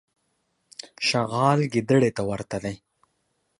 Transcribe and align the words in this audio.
چغال 1.07 1.59
ګیدړي 1.73 2.09
ته 2.17 2.21
ورته 2.29 2.57
دی. 2.63 2.75